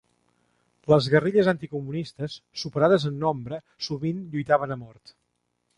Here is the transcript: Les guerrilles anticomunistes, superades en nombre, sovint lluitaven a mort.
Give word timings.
Les 0.91 1.09
guerrilles 1.15 1.49
anticomunistes, 1.51 2.39
superades 2.63 3.07
en 3.11 3.23
nombre, 3.27 3.61
sovint 3.91 4.27
lluitaven 4.35 4.77
a 4.79 4.85
mort. 4.87 5.17